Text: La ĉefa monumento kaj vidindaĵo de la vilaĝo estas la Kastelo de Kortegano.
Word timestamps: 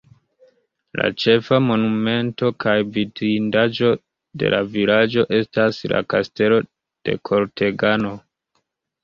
La 0.99 1.09
ĉefa 1.23 1.59
monumento 1.65 2.49
kaj 2.65 2.73
vidindaĵo 2.95 3.91
de 4.45 4.51
la 4.55 4.63
vilaĝo 4.77 5.27
estas 5.41 5.83
la 5.93 6.03
Kastelo 6.17 6.59
de 7.11 7.17
Kortegano. 7.31 8.17